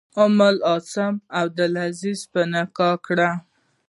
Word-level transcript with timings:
ام 0.23 0.35
عاصم 0.69 1.13
عبدالعزیز 1.39 2.19
په 2.31 2.41
نکاح 2.53 2.95
کړه. 3.05 3.29